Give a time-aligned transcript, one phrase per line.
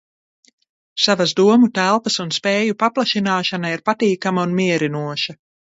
[1.03, 5.43] Savas domu telpas un spēju paplašināšana ir patīkama un mierinoša.